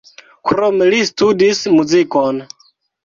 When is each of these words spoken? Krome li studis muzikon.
Krome 0.51 0.87
li 0.93 1.01
studis 1.09 1.61
muzikon. 1.77 2.41